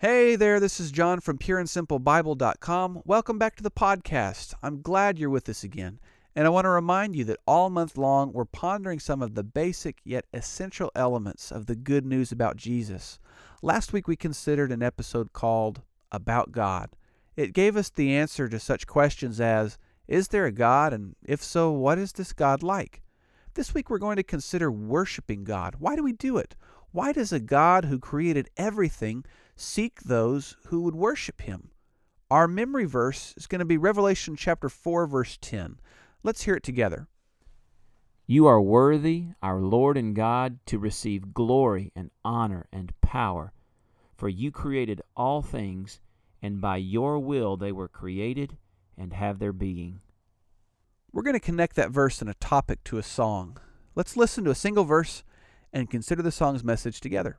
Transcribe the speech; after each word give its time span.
Hey 0.00 0.34
there, 0.34 0.58
this 0.58 0.80
is 0.80 0.90
John 0.90 1.20
from 1.20 1.38
pureandsimplebible.com. 1.38 3.02
Welcome 3.04 3.38
back 3.38 3.54
to 3.54 3.62
the 3.62 3.70
podcast. 3.70 4.54
I'm 4.64 4.82
glad 4.82 5.16
you're 5.16 5.30
with 5.30 5.48
us 5.48 5.62
again. 5.62 6.00
And 6.34 6.44
I 6.44 6.50
want 6.50 6.64
to 6.64 6.70
remind 6.70 7.14
you 7.14 7.22
that 7.26 7.38
all 7.46 7.70
month 7.70 7.96
long 7.96 8.32
we're 8.32 8.44
pondering 8.44 8.98
some 8.98 9.22
of 9.22 9.36
the 9.36 9.44
basic 9.44 10.00
yet 10.02 10.24
essential 10.34 10.90
elements 10.96 11.52
of 11.52 11.66
the 11.66 11.76
good 11.76 12.04
news 12.04 12.32
about 12.32 12.56
Jesus. 12.56 13.20
Last 13.62 13.92
week 13.92 14.08
we 14.08 14.16
considered 14.16 14.72
an 14.72 14.82
episode 14.82 15.32
called 15.32 15.82
About 16.10 16.50
God. 16.50 16.96
It 17.36 17.52
gave 17.52 17.76
us 17.76 17.90
the 17.90 18.12
answer 18.12 18.48
to 18.48 18.58
such 18.58 18.88
questions 18.88 19.40
as 19.40 19.78
Is 20.12 20.28
there 20.28 20.44
a 20.44 20.52
God? 20.52 20.92
And 20.92 21.16
if 21.24 21.42
so, 21.42 21.70
what 21.72 21.96
is 21.96 22.12
this 22.12 22.34
God 22.34 22.62
like? 22.62 23.00
This 23.54 23.72
week 23.72 23.88
we're 23.88 23.96
going 23.96 24.16
to 24.16 24.22
consider 24.22 24.70
worshiping 24.70 25.42
God. 25.42 25.76
Why 25.78 25.96
do 25.96 26.02
we 26.02 26.12
do 26.12 26.36
it? 26.36 26.54
Why 26.90 27.12
does 27.12 27.32
a 27.32 27.40
God 27.40 27.86
who 27.86 27.98
created 27.98 28.50
everything 28.58 29.24
seek 29.56 30.02
those 30.02 30.54
who 30.66 30.82
would 30.82 30.94
worship 30.94 31.40
him? 31.40 31.70
Our 32.30 32.46
memory 32.46 32.84
verse 32.84 33.32
is 33.38 33.46
going 33.46 33.60
to 33.60 33.64
be 33.64 33.78
Revelation 33.78 34.36
chapter 34.36 34.68
4 34.68 35.06
verse 35.06 35.38
10. 35.40 35.80
Let's 36.22 36.42
hear 36.42 36.56
it 36.56 36.62
together. 36.62 37.08
You 38.26 38.46
are 38.46 38.60
worthy, 38.60 39.28
our 39.42 39.60
Lord 39.62 39.96
and 39.96 40.14
God, 40.14 40.58
to 40.66 40.78
receive 40.78 41.32
glory 41.32 41.90
and 41.96 42.10
honor 42.22 42.66
and 42.70 42.92
power, 43.00 43.54
for 44.14 44.28
you 44.28 44.50
created 44.50 45.00
all 45.16 45.40
things, 45.40 46.00
and 46.42 46.60
by 46.60 46.76
your 46.76 47.18
will 47.18 47.56
they 47.56 47.72
were 47.72 47.88
created 47.88 48.58
and 48.96 49.12
have 49.12 49.38
their 49.38 49.52
being. 49.52 50.00
We're 51.12 51.22
going 51.22 51.34
to 51.34 51.40
connect 51.40 51.76
that 51.76 51.90
verse 51.90 52.20
and 52.20 52.30
a 52.30 52.34
topic 52.34 52.82
to 52.84 52.98
a 52.98 53.02
song. 53.02 53.58
Let's 53.94 54.16
listen 54.16 54.44
to 54.44 54.50
a 54.50 54.54
single 54.54 54.84
verse 54.84 55.24
and 55.72 55.90
consider 55.90 56.22
the 56.22 56.32
song's 56.32 56.64
message 56.64 57.00
together. 57.00 57.38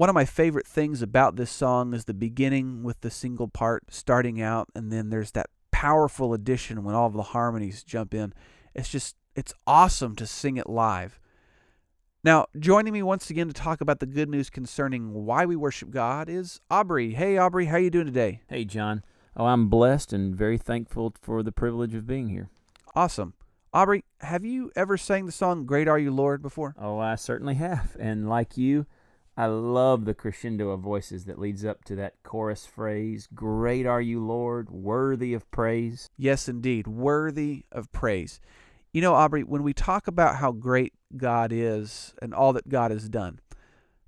One 0.00 0.08
of 0.08 0.14
my 0.14 0.24
favorite 0.24 0.66
things 0.66 1.02
about 1.02 1.36
this 1.36 1.50
song 1.50 1.92
is 1.92 2.06
the 2.06 2.14
beginning 2.14 2.82
with 2.82 3.02
the 3.02 3.10
single 3.10 3.48
part 3.48 3.92
starting 3.92 4.40
out, 4.40 4.66
and 4.74 4.90
then 4.90 5.10
there's 5.10 5.32
that 5.32 5.50
powerful 5.72 6.32
addition 6.32 6.84
when 6.84 6.94
all 6.94 7.08
of 7.08 7.12
the 7.12 7.22
harmonies 7.22 7.84
jump 7.84 8.14
in. 8.14 8.32
It's 8.74 8.88
just, 8.88 9.14
it's 9.36 9.52
awesome 9.66 10.16
to 10.16 10.26
sing 10.26 10.56
it 10.56 10.70
live. 10.70 11.20
Now, 12.24 12.46
joining 12.58 12.94
me 12.94 13.02
once 13.02 13.28
again 13.28 13.48
to 13.48 13.52
talk 13.52 13.82
about 13.82 14.00
the 14.00 14.06
good 14.06 14.30
news 14.30 14.48
concerning 14.48 15.12
why 15.12 15.44
we 15.44 15.54
worship 15.54 15.90
God 15.90 16.30
is 16.30 16.62
Aubrey. 16.70 17.12
Hey, 17.12 17.36
Aubrey, 17.36 17.66
how 17.66 17.76
you 17.76 17.90
doing 17.90 18.06
today? 18.06 18.40
Hey, 18.48 18.64
John. 18.64 19.04
Oh, 19.36 19.44
I'm 19.44 19.68
blessed 19.68 20.14
and 20.14 20.34
very 20.34 20.56
thankful 20.56 21.12
for 21.20 21.42
the 21.42 21.52
privilege 21.52 21.94
of 21.94 22.06
being 22.06 22.30
here. 22.30 22.48
Awesome. 22.94 23.34
Aubrey, 23.74 24.06
have 24.22 24.46
you 24.46 24.72
ever 24.74 24.96
sang 24.96 25.26
the 25.26 25.30
song 25.30 25.66
Great 25.66 25.88
Are 25.88 25.98
You, 25.98 26.10
Lord 26.10 26.40
before? 26.40 26.74
Oh, 26.78 26.98
I 26.98 27.16
certainly 27.16 27.56
have. 27.56 27.98
And 28.00 28.30
like 28.30 28.56
you, 28.56 28.86
I 29.40 29.46
love 29.46 30.04
the 30.04 30.12
crescendo 30.12 30.68
of 30.68 30.80
voices 30.80 31.24
that 31.24 31.38
leads 31.38 31.64
up 31.64 31.82
to 31.84 31.96
that 31.96 32.22
chorus 32.22 32.66
phrase 32.66 33.26
Great 33.34 33.86
are 33.86 34.02
you, 34.02 34.22
Lord, 34.22 34.68
worthy 34.68 35.32
of 35.32 35.50
praise. 35.50 36.10
Yes, 36.18 36.46
indeed, 36.46 36.86
worthy 36.86 37.64
of 37.72 37.90
praise. 37.90 38.38
You 38.92 39.00
know, 39.00 39.14
Aubrey, 39.14 39.42
when 39.42 39.62
we 39.62 39.72
talk 39.72 40.06
about 40.06 40.36
how 40.36 40.52
great 40.52 40.92
God 41.16 41.52
is 41.54 42.12
and 42.20 42.34
all 42.34 42.52
that 42.52 42.68
God 42.68 42.90
has 42.90 43.08
done, 43.08 43.40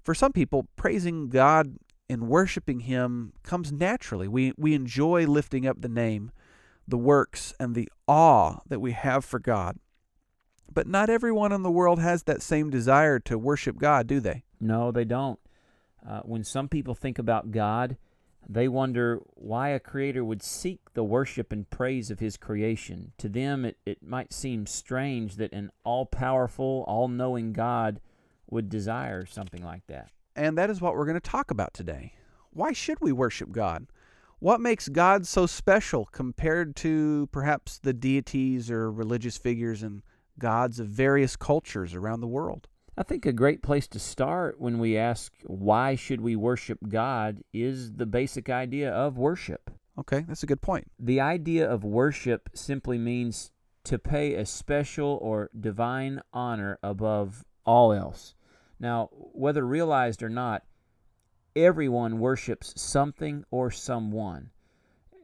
for 0.05 0.15
some 0.15 0.33
people, 0.33 0.69
praising 0.77 1.31
God 1.31 1.79
and 2.11 2.29
worshiping 2.29 2.81
Him 2.81 3.33
comes 3.43 3.73
naturally. 3.73 4.29
We, 4.29 4.53
we 4.59 4.75
enjoy 4.75 5.27
lifting 5.27 5.67
up 5.67 5.81
the 5.81 5.89
name, 5.89 6.31
the 6.87 6.99
works, 6.99 7.55
and 7.59 7.75
the 7.75 7.89
awe 8.07 8.59
that 8.69 8.81
we 8.81 8.93
have 8.93 9.25
for 9.25 9.39
God. 9.39 9.79
But 10.71 10.87
not 10.87 11.09
everyone 11.09 11.53
in 11.53 11.63
the 11.63 11.71
world 11.71 12.01
has 12.01 12.25
that 12.25 12.43
same 12.43 12.69
desire 12.69 13.19
to 13.21 13.39
worship 13.39 13.79
God, 13.79 14.07
do 14.07 14.21
they? 14.21 14.45
No, 14.63 14.93
they 14.93 15.05
don't. 15.05 15.41
Uh, 16.09 16.21
when 16.21 16.45
some 16.45 16.69
people 16.69 16.95
think 16.95 17.19
about 17.19 17.51
God, 17.51 17.97
they 18.49 18.69
wonder 18.69 19.21
why 19.35 19.71
a 19.71 19.81
creator 19.81 20.25
would 20.25 20.43
seek 20.43 20.81
the 20.95 21.03
worship 21.05 21.53
and 21.53 21.69
praise 21.69 22.11
of 22.11 22.21
his 22.21 22.37
creation. 22.37 23.13
To 23.19 23.29
them, 23.29 23.65
it, 23.65 23.79
it 23.85 24.03
might 24.03 24.33
seem 24.33 24.67
strange 24.67 25.37
that 25.37 25.53
an 25.53 25.71
all 25.85 26.07
powerful, 26.07 26.85
all 26.87 27.09
knowing 27.09 27.53
God 27.53 28.01
would 28.49 28.69
desire 28.69 29.27
something 29.27 29.65
like 29.65 29.87
that. 29.89 30.11
And 30.37 30.57
that 30.59 30.71
is 30.71 30.81
what 30.81 30.95
we're 30.95 31.07
going 31.07 31.15
to 31.15 31.21
talk 31.21 31.51
about 31.51 31.75
today. 31.75 32.15
Why 32.51 32.73
should 32.73 32.99
we 33.01 33.13
worship 33.13 33.51
God? 33.51 33.87
What 34.39 34.61
makes 34.61 34.89
God 34.89 35.27
so 35.27 35.47
special 35.47 36.05
compared 36.07 36.77
to 36.77 37.29
perhaps 37.33 37.79
the 37.79 37.93
deities 37.93 38.71
or 38.71 38.91
religious 38.91 39.37
figures 39.37 39.83
and 39.83 40.03
gods 40.39 40.81
of 40.81 40.89
various 40.89 41.37
cultures 41.37 41.95
around 41.95 42.21
the 42.21 42.27
world? 42.27 42.69
I 42.97 43.03
think 43.03 43.25
a 43.25 43.33
great 43.33 43.63
place 43.63 43.89
to 43.89 43.99
start 43.99 44.61
when 44.61 44.79
we 44.79 44.99
ask 44.99 45.33
why 45.45 45.95
should 45.95 46.21
we 46.21 46.37
worship 46.37 46.79
God 46.89 47.43
is 47.53 47.95
the 47.95 48.05
basic 48.05 48.51
idea 48.51 48.91
of 48.91 49.17
worship. 49.17 49.71
Okay, 49.99 50.25
that's 50.29 50.43
a 50.43 50.47
good 50.47 50.61
point. 50.61 50.91
The 50.99 51.21
idea 51.21 51.69
of 51.69 51.85
worship 51.85 52.51
simply 52.55 52.99
means 52.99 53.51
to 53.85 53.99
pay 53.99 54.35
a 54.35 54.45
special 54.45 55.19
or 55.23 55.51
divine 55.59 56.21
honor 56.35 56.79
above 56.83 57.45
all 57.65 57.93
else. 57.95 58.35
Now, 58.79 59.09
whether 59.13 59.67
realized 59.67 60.23
or 60.23 60.29
not, 60.29 60.65
everyone 61.57 62.19
worships 62.19 62.81
something 62.81 63.45
or 63.51 63.71
someone. 63.71 64.51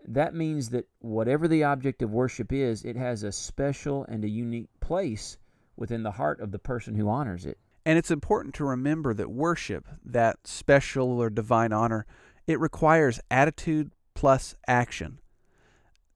That 0.07 0.35
means 0.35 0.71
that 0.71 0.89
whatever 1.01 1.47
the 1.47 1.65
object 1.65 2.01
of 2.01 2.13
worship 2.13 2.51
is, 2.51 2.85
it 2.85 2.97
has 2.97 3.23
a 3.23 3.33
special 3.33 4.05
and 4.05 4.25
a 4.25 4.29
unique 4.29 4.71
place 4.81 5.37
within 5.79 6.03
the 6.03 6.13
heart 6.13 6.41
of 6.41 6.51
the 6.51 6.59
person 6.59 6.95
who 6.95 7.09
honors 7.09 7.47
it. 7.47 7.59
And 7.87 7.97
it's 7.99 8.11
important 8.11 8.55
to 8.57 8.65
remember 8.65 9.15
that 9.15 9.31
worship, 9.31 9.87
that 10.05 10.47
special 10.47 11.21
or 11.21 11.31
divine 11.31 11.73
honor, 11.73 12.05
it 12.47 12.61
requires 12.61 13.21
attitude 13.31 13.93
plus 14.15 14.55
action. 14.67 15.21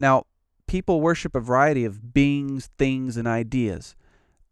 Now, 0.01 0.27
people 0.67 1.01
worship 1.01 1.35
a 1.37 1.41
variety 1.41 1.85
of 1.85 2.13
beings, 2.13 2.71
things, 2.77 3.17
and 3.17 3.29
ideas. 3.29 3.95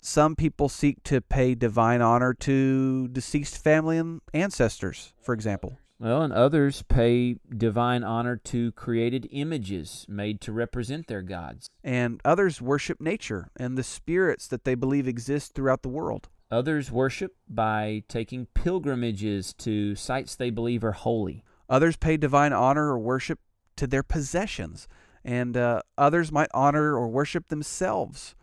Some 0.01 0.35
people 0.35 0.69
seek 0.69 1.03
to 1.05 1.21
pay 1.21 1.55
divine 1.55 2.01
honor 2.01 2.33
to 2.35 3.09
deceased 3.09 3.63
family 3.63 3.99
and 3.99 4.21
ancestors, 4.33 5.13
for 5.21 5.35
example. 5.35 5.79
Well, 6.01 6.23
and 6.23 6.33
others 6.33 6.81
pay 6.81 7.37
divine 7.55 8.03
honor 8.05 8.37
to 8.45 8.73
created 8.73 9.29
images 9.31 10.07
made 10.09 10.41
to 10.41 10.51
represent 10.51 11.09
their 11.09 11.21
gods. 11.21 11.69
And 11.85 12.23
others 12.25 12.63
worship 12.63 13.03
nature 13.03 13.51
and 13.55 13.77
the 13.77 13.83
spirits 13.83 14.47
that 14.47 14.65
they 14.65 14.75
believe 14.75 15.07
exist 15.07 15.53
throughout 15.53 15.83
the 15.83 15.91
world. 15.91 16.31
Others 16.51 16.91
worship 16.91 17.37
by 17.47 18.03
taking 18.09 18.47
pilgrimages 18.47 19.53
to 19.59 19.95
sites 19.95 20.35
they 20.35 20.49
believe 20.49 20.83
are 20.85 20.93
holy. 20.93 21.45
Others 21.69 21.99
pay 21.99 22.17
divine 22.17 22.55
honor 22.55 22.89
or 22.89 22.99
worship 22.99 23.39
to 23.77 23.87
their 23.87 24.03
possessions. 24.03 24.89
And 25.23 25.55
uh, 25.55 25.83
others 25.99 26.33
might 26.33 26.49
honor 26.55 26.95
or 26.95 27.09
worship 27.09 27.49
themselves. 27.49 28.35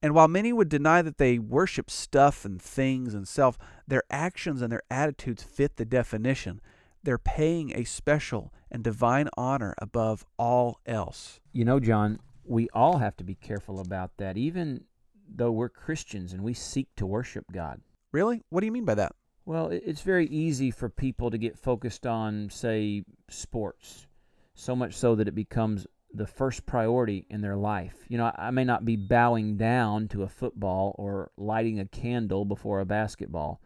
And 0.00 0.14
while 0.14 0.28
many 0.28 0.52
would 0.52 0.68
deny 0.68 1.02
that 1.02 1.18
they 1.18 1.40
worship 1.40 1.90
stuff 1.90 2.44
and 2.44 2.62
things 2.62 3.14
and 3.14 3.26
self, 3.26 3.58
their 3.88 4.04
actions 4.10 4.62
and 4.62 4.70
their 4.70 4.84
attitudes 4.88 5.42
fit 5.42 5.74
the 5.76 5.84
definition 5.84 6.60
they're 7.02 7.18
paying 7.18 7.76
a 7.76 7.84
special 7.84 8.52
and 8.70 8.84
divine 8.84 9.28
honor 9.36 9.74
above 9.78 10.24
all 10.38 10.80
else. 10.86 11.40
You 11.52 11.64
know, 11.64 11.80
John, 11.80 12.18
we 12.44 12.68
all 12.72 12.98
have 12.98 13.16
to 13.18 13.24
be 13.24 13.34
careful 13.34 13.80
about 13.80 14.16
that, 14.18 14.36
even 14.36 14.84
though 15.28 15.52
we're 15.52 15.68
Christians 15.68 16.32
and 16.32 16.42
we 16.42 16.54
seek 16.54 16.88
to 16.96 17.06
worship 17.06 17.44
God. 17.52 17.80
Really? 18.12 18.42
What 18.50 18.60
do 18.60 18.66
you 18.66 18.72
mean 18.72 18.84
by 18.84 18.96
that? 18.96 19.12
Well, 19.46 19.68
it's 19.68 20.02
very 20.02 20.26
easy 20.26 20.70
for 20.70 20.88
people 20.88 21.30
to 21.30 21.38
get 21.38 21.58
focused 21.58 22.06
on, 22.06 22.50
say, 22.50 23.04
sports. 23.28 24.06
so 24.54 24.76
much 24.76 24.94
so 24.94 25.14
that 25.14 25.28
it 25.28 25.34
becomes 25.34 25.86
the 26.12 26.26
first 26.26 26.66
priority 26.66 27.26
in 27.30 27.40
their 27.40 27.56
life. 27.56 27.94
You 28.08 28.18
know, 28.18 28.32
I, 28.36 28.50
may 28.50 28.64
not 28.64 28.84
be 28.84 28.96
bowing 28.96 29.56
down 29.56 30.08
to 30.08 30.22
a 30.22 30.28
football 30.28 30.94
or 30.98 31.30
lighting 31.36 31.78
a 31.78 31.86
candle 31.86 32.44
before 32.44 32.80
a 32.80 32.84
basketball, 32.84 33.60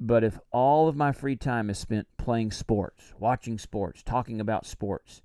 but 0.00 0.24
if 0.24 0.40
all 0.50 0.88
of 0.88 0.96
my 0.96 1.12
free 1.12 1.36
time 1.36 1.68
is 1.68 1.78
spent 1.78 2.08
playing 2.16 2.50
sports, 2.50 3.12
watching 3.18 3.58
sports, 3.58 4.02
talking 4.02 4.40
about 4.40 4.64
sports, 4.64 5.20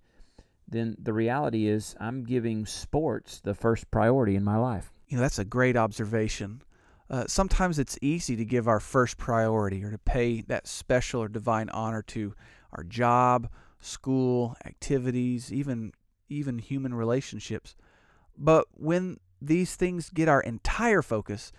then 0.68 0.98
the 1.02 1.14
reality 1.14 1.68
is 1.68 1.96
I'm 2.00 2.26
giving 2.26 2.66
sports 2.66 3.40
the 3.40 3.54
first 3.54 3.90
priority 3.90 4.36
in 4.36 4.44
my 4.44 4.58
life. 4.58 4.92
You 5.08 5.18
know, 5.18 5.22
that's 5.22 5.40
a 5.40 5.46
great 5.46 5.78
observation. 5.78 6.62
Uh, 7.10 7.26
sometimes 7.28 7.80
it's 7.80 7.98
easy 8.02 8.36
to 8.36 8.44
give 8.44 8.68
our 8.68 8.80
first 8.80 9.18
priority 9.18 9.84
or 9.84 9.92
to 9.92 9.98
pay 10.00 10.42
that 10.42 10.68
special 10.68 11.22
or 11.22 11.30
divine 11.30 11.70
honor 11.70 12.02
to 12.02 12.34
our 12.74 12.84
job, 12.84 13.48
school, 13.80 14.58
activities, 14.66 15.54
even 15.54 15.94
even 16.28 16.58
human 16.58 16.94
relationships. 16.94 17.76
But 18.36 18.66
when 18.74 19.20
these 19.40 19.76
things 19.76 20.10
get 20.10 20.28
our 20.28 20.42
entire 20.42 21.04
focus, 21.04 21.52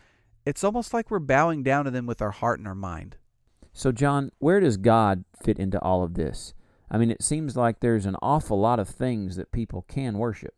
it's 0.47 0.65
almost 0.65 0.95
like 0.95 1.11
we're 1.11 1.19
bowing 1.19 1.63
down 1.63 1.85
to 1.85 1.91
them 1.91 2.07
with 2.07 2.23
our 2.23 2.31
heart 2.31 2.59
and 2.59 2.69
our 2.69 2.75
mind. 2.75 3.17
So, 3.73 3.93
John, 3.93 4.31
where 4.39 4.61
does 4.61 4.79
God 4.79 5.25
fit 5.43 5.59
into 5.59 5.79
all 5.83 6.03
of 6.03 6.15
this? 6.15 6.55
I 6.91 6.97
mean, 6.99 7.11
it 7.11 7.23
seems 7.23 7.57
like 7.57 7.81
there's 7.81 8.07
an 8.07 8.17
awful 8.23 8.59
lot 8.59 8.79
of 8.79 8.89
things 8.89 9.37
that 9.37 9.51
people 9.51 9.85
can 9.89 10.17
worship. 10.17 10.55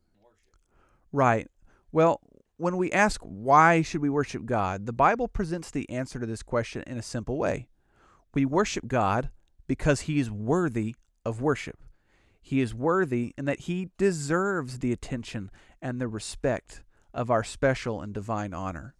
Right. 1.11 1.49
Well, 1.90 2.20
when 2.58 2.76
we 2.76 2.93
ask 2.93 3.20
why 3.23 3.82
should 3.82 4.02
we 4.02 4.11
worship 4.11 4.44
God, 4.44 4.85
the 4.85 4.93
Bible 4.93 5.26
presents 5.26 5.70
the 5.70 5.88
answer 5.88 6.20
to 6.20 6.26
this 6.26 6.43
question 6.43 6.85
in 6.87 6.99
a 6.99 7.02
simple 7.02 7.38
way. 7.38 7.69
We 8.35 8.44
worship 8.44 8.87
God 8.87 9.31
because 9.67 10.02
he 10.02 10.20
is 10.20 10.31
worthy 10.31 10.94
of 11.25 11.40
worship. 11.40 11.79
He 12.43 12.61
is 12.61 12.75
worthy 12.75 13.35
in 13.38 13.46
that 13.46 13.61
he 13.61 13.90
deserves 13.96 14.79
the 14.79 14.93
attention 14.93 15.50
and 15.81 16.00
the 16.00 16.08
respect 16.08 16.82
of 17.14 17.31
our 17.31 17.43
special 17.43 18.00
and 18.00 18.12
divine 18.12 18.52
honor. 18.52 18.94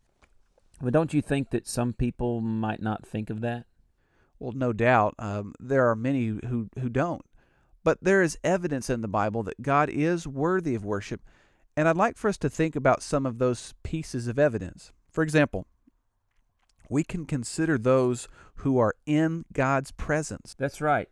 But 0.81 0.93
don't 0.93 1.13
you 1.13 1.23
think 1.23 1.51
that 1.51 1.67
some 1.67 1.93
people 1.93 2.41
might 2.41 2.81
not 2.81 3.07
think 3.07 3.31
of 3.31 3.41
that? 3.41 3.67
Well, 4.39 4.53
no 4.53 4.73
doubt. 4.73 5.15
Um, 5.19 5.55
there 5.59 5.89
are 5.89 5.97
many 5.97 6.27
who, 6.27 6.69
who 6.79 6.89
don't. 6.89 7.25
But 7.85 7.99
there 8.03 8.23
is 8.23 8.39
evidence 8.45 8.91
in 8.91 9.01
the 9.01 9.09
Bible 9.09 9.43
that 9.45 9.63
God 9.63 9.89
is 9.89 10.27
worthy 10.27 10.75
of 10.75 10.85
worship, 10.85 11.23
and 11.77 11.89
I'd 11.89 11.97
like 11.97 12.17
for 12.17 12.29
us 12.29 12.37
to 12.39 12.51
think 12.51 12.77
about 12.77 13.03
some 13.03 13.25
of 13.25 13.39
those 13.39 13.75
pieces 13.83 14.27
of 14.27 14.39
evidence. 14.39 14.93
For 15.11 15.23
example, 15.23 15.67
we 16.91 17.05
can 17.05 17.25
consider 17.25 17.79
those 17.79 18.29
who 18.57 18.79
are 18.79 18.95
in 19.07 19.45
God's 19.53 19.91
presence. 19.93 20.55
That's 20.59 20.81
right. 20.81 21.09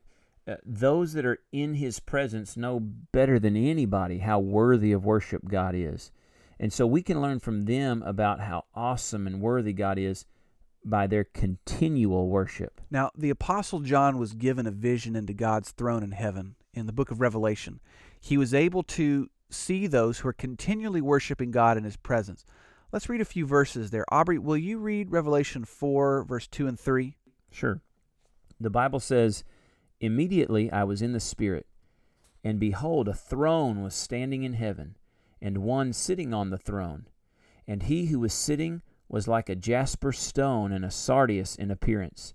Uh, 0.47 0.57
those 0.65 1.13
that 1.15 1.25
are 1.25 1.39
in 1.53 1.75
His 1.75 1.99
presence 1.99 2.57
know 2.57 2.79
better 2.79 3.39
than 3.39 3.57
anybody 3.57 4.19
how 4.19 4.39
worthy 4.39 4.93
of 4.93 5.05
worship 5.05 5.49
God 5.49 5.75
is. 5.75 6.13
And 6.59 6.73
so 6.73 6.87
we 6.87 7.03
can 7.03 7.21
learn 7.21 7.39
from 7.39 7.65
them 7.65 8.03
about 8.03 8.41
how 8.41 8.65
awesome 8.75 9.27
and 9.27 9.41
worthy 9.41 9.73
God 9.73 9.99
is 9.99 10.25
by 10.85 11.07
their 11.07 11.25
continual 11.25 12.29
worship. 12.29 12.81
Now, 12.91 13.11
the 13.17 13.31
Apostle 13.31 13.81
John 13.81 14.19
was 14.19 14.33
given 14.33 14.67
a 14.67 14.71
vision 14.71 15.17
into 15.17 15.35
God's 15.35 15.73
throne 15.73 16.03
in 16.03 16.13
heaven 16.13 16.55
in 16.73 16.87
the 16.87 16.93
book 16.93 17.11
of 17.11 17.21
Revelation. 17.21 17.81
He 18.21 18.39
was 18.39 18.55
able 18.55 18.83
to 18.85 19.29
see 19.51 19.87
those 19.87 20.19
who 20.19 20.29
are 20.29 20.33
continually 20.33 21.01
worshiping 21.01 21.51
God 21.51 21.77
in 21.77 21.85
his 21.85 21.97
presence. 21.97 22.45
Let's 22.93 23.09
read 23.09 23.21
a 23.21 23.27
few 23.27 23.47
verses 23.47 23.91
there. 23.91 24.05
Aubrey, 24.13 24.39
will 24.39 24.57
you 24.57 24.79
read 24.79 25.11
Revelation 25.11 25.65
4, 25.65 26.25
verse 26.25 26.47
2 26.47 26.67
and 26.67 26.79
3? 26.79 27.17
Sure. 27.51 27.81
The 28.61 28.71
Bible 28.71 29.01
says, 29.01 29.45
Immediately 30.01 30.71
I 30.71 30.85
was 30.85 31.03
in 31.03 31.13
the 31.13 31.21
Spirit, 31.21 31.67
and 32.45 32.61
behold, 32.61 33.09
a 33.09 33.15
throne 33.15 33.83
was 33.83 33.95
standing 33.95 34.45
in 34.45 34.53
heaven, 34.53 34.97
and 35.41 35.59
one 35.59 35.93
sitting 35.93 36.33
on 36.33 36.51
the 36.51 36.59
throne. 36.59 37.07
And 37.67 37.85
he 37.85 38.07
who 38.07 38.21
was 38.21 38.33
sitting 38.33 38.83
was 39.09 39.29
like 39.29 39.49
a 39.49 39.57
jasper 39.57 40.13
stone 40.13 40.73
and 40.73 40.85
a 40.85 40.91
sardius 40.91 41.57
in 41.57 41.71
appearance. 41.71 42.35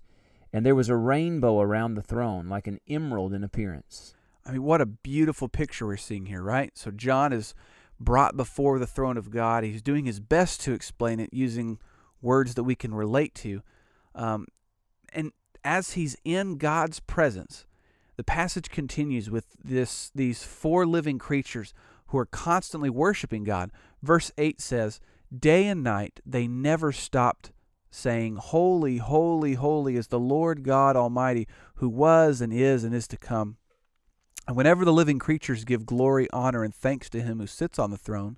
And 0.52 0.64
there 0.64 0.74
was 0.74 0.88
a 0.88 0.96
rainbow 0.96 1.60
around 1.60 1.94
the 1.94 2.02
throne, 2.02 2.48
like 2.48 2.66
an 2.66 2.80
emerald 2.88 3.32
in 3.32 3.42
appearance. 3.42 4.14
I 4.44 4.52
mean, 4.52 4.62
what 4.62 4.80
a 4.80 4.86
beautiful 4.86 5.48
picture 5.48 5.86
we're 5.86 5.96
seeing 5.96 6.26
here, 6.26 6.42
right? 6.42 6.76
So 6.76 6.90
John 6.90 7.32
is 7.32 7.54
brought 8.00 8.36
before 8.36 8.78
the 8.78 8.86
throne 8.86 9.16
of 9.16 9.30
God. 9.30 9.64
He's 9.64 9.82
doing 9.82 10.04
his 10.04 10.20
best 10.20 10.60
to 10.62 10.72
explain 10.72 11.20
it 11.20 11.30
using 11.32 11.78
words 12.20 12.54
that 12.54 12.64
we 12.64 12.74
can 12.74 12.94
relate 12.94 13.34
to. 13.36 13.62
Um, 14.14 14.46
and 15.12 15.32
as 15.64 15.92
he's 15.92 16.16
in 16.24 16.56
God's 16.58 17.00
presence, 17.00 17.66
the 18.16 18.24
passage 18.24 18.70
continues 18.70 19.30
with 19.30 19.46
this 19.62 20.10
these 20.14 20.42
four 20.42 20.86
living 20.86 21.18
creatures 21.18 21.72
who 22.12 22.18
are 22.18 22.26
constantly 22.26 22.90
worshiping 22.90 23.42
God. 23.42 23.70
Verse 24.02 24.30
8 24.36 24.60
says, 24.60 25.00
Day 25.36 25.66
and 25.66 25.82
night 25.82 26.20
they 26.26 26.46
never 26.46 26.92
stopped 26.92 27.52
saying, 27.90 28.36
Holy, 28.36 28.98
holy, 28.98 29.54
holy 29.54 29.96
is 29.96 30.08
the 30.08 30.20
Lord 30.20 30.62
God 30.62 30.94
Almighty, 30.94 31.48
who 31.76 31.88
was 31.88 32.42
and 32.42 32.52
is 32.52 32.84
and 32.84 32.94
is 32.94 33.08
to 33.08 33.16
come. 33.16 33.56
And 34.46 34.56
whenever 34.56 34.84
the 34.84 34.92
living 34.92 35.18
creatures 35.18 35.64
give 35.64 35.86
glory, 35.86 36.28
honor, 36.34 36.62
and 36.62 36.74
thanks 36.74 37.08
to 37.10 37.22
him 37.22 37.38
who 37.38 37.46
sits 37.46 37.78
on 37.78 37.90
the 37.90 37.96
throne 37.96 38.36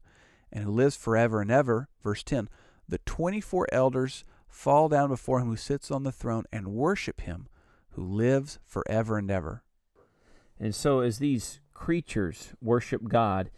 and 0.53 0.62
who 0.62 0.70
lives 0.70 0.97
forever 0.97 1.41
and 1.41 1.50
ever, 1.50 1.88
verse 2.00 2.23
10, 2.23 2.49
the 2.88 2.99
24 2.99 3.67
elders 3.73 4.25
fall 4.49 4.88
down 4.88 5.09
before 5.09 5.41
him 5.41 5.49
who 5.49 5.56
sits 5.56 5.91
on 5.91 6.05
the 6.05 6.12
throne 6.12 6.44
and 6.53 6.69
worship 6.69 7.23
him 7.23 7.49
who 7.91 8.05
lives 8.05 8.61
forever 8.65 9.19
and 9.19 9.32
ever. 9.32 9.65
And 10.61 10.77
so, 10.77 11.00
as 11.00 11.19
these 11.19 11.61
creatures 11.73 12.53
worship 12.61 13.09
God, 13.09 13.50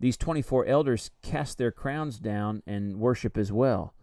these 0.00 0.16
24 0.16 0.64
elders 0.64 1.10
cast 1.22 1.58
their 1.58 1.70
crowns 1.70 2.18
down 2.18 2.62
and 2.66 2.98
worship 2.98 3.36
as 3.36 3.52
well. 3.52 3.94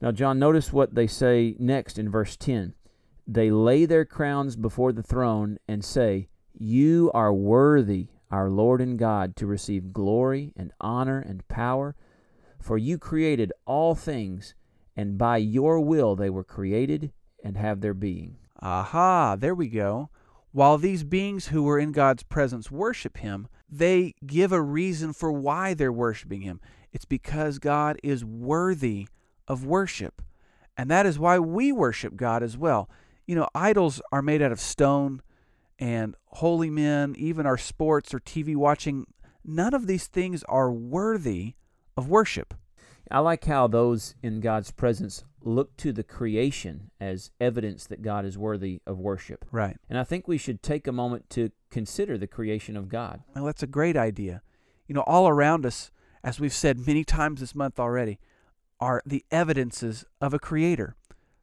Now, 0.00 0.12
John, 0.12 0.38
notice 0.38 0.72
what 0.72 0.94
they 0.94 1.06
say 1.06 1.56
next 1.58 1.98
in 1.98 2.10
verse 2.10 2.36
10. 2.36 2.74
They 3.26 3.50
lay 3.50 3.86
their 3.86 4.04
crowns 4.04 4.56
before 4.56 4.92
the 4.92 5.02
throne 5.02 5.58
and 5.66 5.82
say, 5.82 6.28
You 6.52 7.10
are 7.14 7.32
worthy, 7.32 8.08
our 8.30 8.50
Lord 8.50 8.82
and 8.82 8.98
God, 8.98 9.34
to 9.36 9.46
receive 9.46 9.94
glory 9.94 10.52
and 10.54 10.70
honor 10.80 11.18
and 11.18 11.48
power, 11.48 11.96
for 12.60 12.76
you 12.76 12.98
created 12.98 13.52
all 13.64 13.94
things, 13.94 14.54
and 14.94 15.16
by 15.16 15.38
your 15.38 15.80
will 15.80 16.14
they 16.14 16.30
were 16.30 16.44
created 16.44 17.10
and 17.42 17.56
have 17.56 17.80
their 17.80 17.94
being. 17.94 18.36
Aha, 18.60 19.36
there 19.36 19.54
we 19.54 19.68
go. 19.68 20.10
While 20.52 20.76
these 20.78 21.04
beings 21.04 21.48
who 21.48 21.62
were 21.62 21.78
in 21.78 21.92
God's 21.92 22.22
presence 22.22 22.70
worship 22.70 23.18
Him, 23.18 23.48
they 23.68 24.14
give 24.24 24.52
a 24.52 24.62
reason 24.62 25.12
for 25.12 25.32
why 25.32 25.74
they're 25.74 25.92
worshiping 25.92 26.42
Him. 26.42 26.60
It's 26.92 27.04
because 27.04 27.58
God 27.58 27.98
is 28.02 28.24
worthy 28.24 29.08
of 29.48 29.64
worship. 29.64 30.22
And 30.76 30.90
that 30.90 31.06
is 31.06 31.18
why 31.18 31.38
we 31.38 31.72
worship 31.72 32.16
God 32.16 32.42
as 32.42 32.56
well. 32.56 32.88
You 33.26 33.34
know, 33.34 33.48
idols 33.54 34.00
are 34.12 34.22
made 34.22 34.42
out 34.42 34.52
of 34.52 34.60
stone, 34.60 35.22
and 35.78 36.14
holy 36.26 36.70
men, 36.70 37.14
even 37.18 37.46
our 37.46 37.58
sports 37.58 38.14
or 38.14 38.20
TV 38.20 38.54
watching, 38.56 39.06
none 39.44 39.74
of 39.74 39.86
these 39.86 40.06
things 40.06 40.42
are 40.44 40.70
worthy 40.70 41.54
of 41.96 42.08
worship. 42.08 42.54
I 43.10 43.20
like 43.20 43.44
how 43.44 43.66
those 43.66 44.14
in 44.22 44.40
God's 44.40 44.70
presence 44.70 45.24
look 45.46 45.76
to 45.78 45.92
the 45.92 46.02
creation 46.02 46.90
as 47.00 47.30
evidence 47.40 47.86
that 47.86 48.02
God 48.02 48.24
is 48.24 48.36
worthy 48.36 48.80
of 48.86 48.98
worship. 48.98 49.44
Right. 49.50 49.76
And 49.88 49.98
I 49.98 50.04
think 50.04 50.26
we 50.26 50.38
should 50.38 50.62
take 50.62 50.86
a 50.86 50.92
moment 50.92 51.30
to 51.30 51.50
consider 51.70 52.18
the 52.18 52.26
creation 52.26 52.76
of 52.76 52.88
God. 52.88 53.22
Well, 53.34 53.44
that's 53.44 53.62
a 53.62 53.68
great 53.68 53.96
idea. 53.96 54.42
You 54.86 54.94
know, 54.94 55.04
all 55.06 55.28
around 55.28 55.64
us, 55.64 55.90
as 56.22 56.40
we've 56.40 56.52
said 56.52 56.86
many 56.86 57.04
times 57.04 57.40
this 57.40 57.54
month 57.54 57.78
already, 57.78 58.18
are 58.80 59.02
the 59.06 59.24
evidences 59.30 60.04
of 60.20 60.34
a 60.34 60.38
creator. 60.38 60.96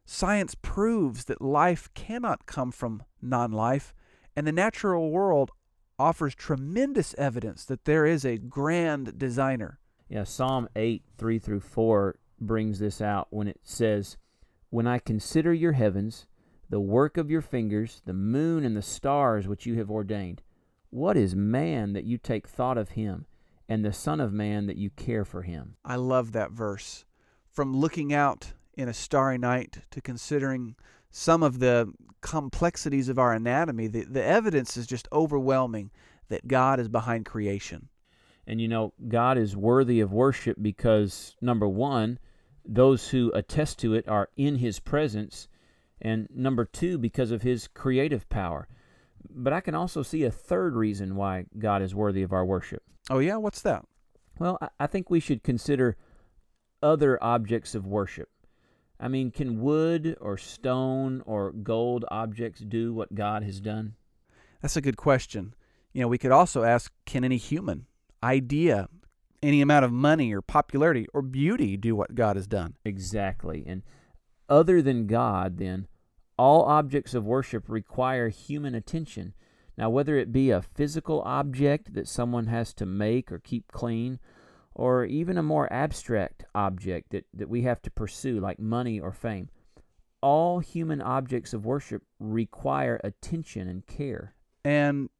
Science 0.06 0.54
proves 0.54 1.24
that 1.24 1.40
life 1.40 1.88
cannot 1.94 2.46
come 2.46 2.70
from 2.70 3.02
non 3.22 3.52
life, 3.52 3.94
and 4.36 4.46
the 4.46 4.52
natural 4.52 5.10
world 5.10 5.50
offers 5.98 6.34
tremendous 6.34 7.14
evidence 7.16 7.64
that 7.64 7.84
there 7.84 8.04
is 8.04 8.24
a 8.24 8.36
grand 8.36 9.18
designer. 9.18 9.78
Yeah, 10.08 10.24
Psalm 10.24 10.68
8, 10.76 11.02
3 11.16 11.38
through 11.38 11.60
4 11.60 12.16
brings 12.40 12.78
this 12.78 13.00
out 13.00 13.28
when 13.30 13.48
it 13.48 13.60
says, 13.62 14.16
When 14.70 14.86
I 14.86 14.98
consider 14.98 15.52
your 15.52 15.72
heavens, 15.72 16.26
the 16.68 16.80
work 16.80 17.16
of 17.16 17.30
your 17.30 17.42
fingers, 17.42 18.02
the 18.04 18.14
moon 18.14 18.64
and 18.64 18.76
the 18.76 18.82
stars 18.82 19.46
which 19.46 19.66
you 19.66 19.76
have 19.76 19.90
ordained, 19.90 20.42
what 20.90 21.16
is 21.16 21.34
man 21.34 21.92
that 21.92 22.04
you 22.04 22.18
take 22.18 22.48
thought 22.48 22.78
of 22.78 22.90
him, 22.90 23.26
and 23.68 23.84
the 23.84 23.92
Son 23.92 24.20
of 24.20 24.32
Man 24.32 24.66
that 24.66 24.76
you 24.76 24.90
care 24.90 25.24
for 25.24 25.42
him? 25.42 25.76
I 25.84 25.96
love 25.96 26.32
that 26.32 26.52
verse. 26.52 27.04
From 27.50 27.76
looking 27.76 28.12
out 28.12 28.52
in 28.76 28.88
a 28.88 28.94
starry 28.94 29.38
night 29.38 29.78
to 29.90 30.00
considering 30.00 30.76
some 31.10 31.42
of 31.42 31.58
the 31.58 31.92
complexities 32.20 33.08
of 33.08 33.18
our 33.18 33.32
anatomy, 33.32 33.86
the, 33.86 34.04
the 34.04 34.24
evidence 34.24 34.76
is 34.76 34.86
just 34.86 35.08
overwhelming 35.12 35.90
that 36.28 36.48
God 36.48 36.80
is 36.80 36.88
behind 36.88 37.26
creation. 37.26 37.88
And 38.46 38.60
you 38.60 38.68
know, 38.68 38.92
God 39.08 39.38
is 39.38 39.56
worthy 39.56 40.00
of 40.00 40.12
worship 40.12 40.58
because, 40.60 41.36
number 41.40 41.66
one, 41.66 42.18
those 42.64 43.08
who 43.08 43.32
attest 43.34 43.78
to 43.80 43.94
it 43.94 44.08
are 44.08 44.28
in 44.36 44.56
His 44.56 44.80
presence. 44.80 45.48
And 46.00 46.28
number 46.34 46.64
two, 46.64 46.98
because 46.98 47.30
of 47.30 47.42
His 47.42 47.68
creative 47.68 48.28
power. 48.28 48.68
But 49.30 49.52
I 49.52 49.60
can 49.60 49.74
also 49.74 50.02
see 50.02 50.24
a 50.24 50.30
third 50.30 50.74
reason 50.74 51.16
why 51.16 51.46
God 51.58 51.80
is 51.82 51.94
worthy 51.94 52.22
of 52.22 52.32
our 52.32 52.44
worship. 52.44 52.82
Oh, 53.10 53.18
yeah? 53.18 53.36
What's 53.36 53.62
that? 53.62 53.86
Well, 54.38 54.58
I- 54.78 54.86
think 54.86 55.08
we 55.08 55.20
should 55.20 55.42
consider 55.42 55.96
other 56.82 57.22
objects 57.22 57.74
of 57.74 57.86
worship. 57.86 58.28
I 59.00 59.08
mean, 59.08 59.30
can 59.30 59.60
wood 59.60 60.16
or 60.20 60.36
stone 60.36 61.22
or 61.26 61.52
gold 61.52 62.04
objects 62.08 62.60
do 62.60 62.92
what 62.92 63.14
God 63.14 63.42
has 63.42 63.60
done? 63.60 63.94
That's 64.60 64.76
a 64.76 64.80
good 64.80 64.96
question. 64.96 65.54
You 65.92 66.02
know, 66.02 66.08
we 66.08 66.18
could 66.18 66.30
also 66.30 66.62
ask 66.62 66.92
can 67.04 67.24
any 67.24 67.36
human 67.36 67.86
idea, 68.24 68.88
any 69.42 69.60
amount 69.60 69.84
of 69.84 69.92
money 69.92 70.32
or 70.32 70.40
popularity 70.40 71.06
or 71.12 71.22
beauty 71.22 71.76
do 71.76 71.94
what 71.94 72.14
God 72.14 72.36
has 72.36 72.46
done? 72.46 72.74
Exactly. 72.84 73.62
And 73.66 73.82
other 74.48 74.80
than 74.80 75.06
God, 75.06 75.58
then, 75.58 75.86
all 76.36 76.62
objects 76.62 77.14
of 77.14 77.26
worship 77.26 77.68
require 77.68 78.28
human 78.28 78.74
attention. 78.74 79.34
Now, 79.76 79.90
whether 79.90 80.16
it 80.16 80.32
be 80.32 80.50
a 80.50 80.62
physical 80.62 81.22
object 81.22 81.94
that 81.94 82.08
someone 82.08 82.46
has 82.46 82.72
to 82.74 82.86
make 82.86 83.30
or 83.30 83.38
keep 83.38 83.70
clean, 83.70 84.18
or 84.74 85.04
even 85.04 85.38
a 85.38 85.42
more 85.42 85.72
abstract 85.72 86.44
object 86.54 87.10
that, 87.10 87.26
that 87.32 87.48
we 87.48 87.62
have 87.62 87.80
to 87.82 87.90
pursue, 87.90 88.40
like 88.40 88.58
money 88.58 88.98
or 88.98 89.12
fame, 89.12 89.48
all 90.20 90.60
human 90.60 91.00
objects 91.00 91.52
of 91.52 91.66
worship 91.66 92.02
require 92.18 93.00
attention 93.04 93.68
and 93.68 93.86
care. 93.86 94.34
And 94.64 95.10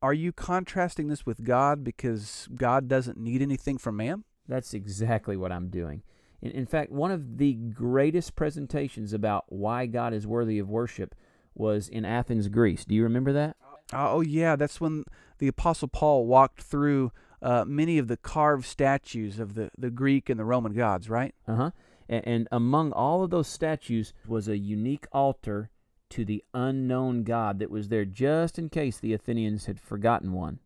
are 0.00 0.12
you 0.12 0.32
contrasting 0.32 1.08
this 1.08 1.26
with 1.26 1.44
God 1.44 1.82
because 1.82 2.48
God 2.54 2.88
doesn't 2.88 3.18
need 3.18 3.42
anything 3.42 3.78
from 3.78 3.96
man? 3.96 4.24
That's 4.46 4.74
exactly 4.74 5.36
what 5.36 5.52
I'm 5.52 5.68
doing. 5.68 6.02
In, 6.40 6.52
in 6.52 6.66
fact, 6.66 6.90
one 6.90 7.10
of 7.10 7.38
the 7.38 7.54
greatest 7.54 8.36
presentations 8.36 9.12
about 9.12 9.44
why 9.48 9.86
God 9.86 10.14
is 10.14 10.26
worthy 10.26 10.58
of 10.58 10.68
worship 10.68 11.14
was 11.54 11.88
in 11.88 12.04
Athens, 12.04 12.48
Greece. 12.48 12.84
Do 12.84 12.94
you 12.94 13.02
remember 13.02 13.32
that? 13.32 13.56
Oh, 13.92 14.20
yeah, 14.20 14.54
that's 14.54 14.80
when 14.80 15.04
the 15.38 15.48
Apostle 15.48 15.88
Paul 15.88 16.26
walked 16.26 16.62
through 16.62 17.10
uh, 17.40 17.64
many 17.66 17.98
of 17.98 18.08
the 18.08 18.16
carved 18.16 18.66
statues 18.66 19.38
of 19.38 19.54
the, 19.54 19.70
the 19.78 19.90
Greek 19.90 20.28
and 20.28 20.38
the 20.38 20.44
Roman 20.44 20.74
gods, 20.74 21.08
right? 21.08 21.34
Uh 21.46 21.54
huh. 21.54 21.70
And, 22.08 22.26
and 22.26 22.48
among 22.52 22.92
all 22.92 23.22
of 23.22 23.30
those 23.30 23.48
statues 23.48 24.12
was 24.26 24.48
a 24.48 24.58
unique 24.58 25.06
altar 25.12 25.70
to 26.10 26.24
the 26.24 26.42
unknown 26.54 27.22
God 27.22 27.58
that 27.58 27.70
was 27.70 27.88
there 27.88 28.04
just 28.04 28.58
in 28.58 28.68
case 28.68 28.98
the 28.98 29.12
Athenians 29.12 29.66
had 29.66 29.80
forgotten 29.80 30.32
one. 30.32 30.58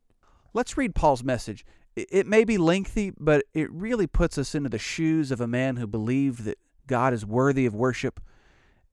Let's 0.55 0.77
read 0.77 0.95
Paul's 0.95 1.25
message. 1.25 1.65
It, 1.95 2.27
may 2.27 2.45
be 2.45 2.57
lengthy, 2.57 3.13
but 3.19 3.45
it 3.53 3.71
really 3.71 4.07
puts 4.07 4.39
us 4.39 4.55
into 4.55 4.71
the 4.71 4.79
shoes 4.79 5.31
of 5.31 5.41
a 5.41 5.47
man 5.47 5.77
who 5.77 5.87
believed 5.87 6.45
that 6.45 6.59
God 6.87 7.13
is 7.13 7.27
worthy 7.27 7.67
of 7.67 7.75
worship 7.75 8.21